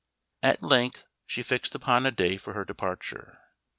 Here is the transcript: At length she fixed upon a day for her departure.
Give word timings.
At 0.41 0.63
length 0.63 1.05
she 1.27 1.43
fixed 1.43 1.75
upon 1.75 2.07
a 2.07 2.11
day 2.11 2.35
for 2.37 2.53
her 2.53 2.65
departure. 2.65 3.39